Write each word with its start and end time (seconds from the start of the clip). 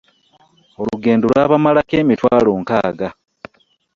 Olugendo 0.81 1.23
lwabamalako 1.31 1.93
emitwalo 2.01 2.51
nkaaga. 2.61 3.09